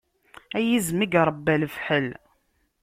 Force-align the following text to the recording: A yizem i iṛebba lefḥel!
A 0.57 0.59
yizem 0.67 0.99
i 1.05 1.07
iṛebba 1.17 1.53
lefḥel! 1.61 2.07